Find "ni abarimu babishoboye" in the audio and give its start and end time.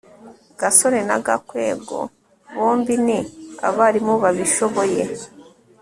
3.05-5.01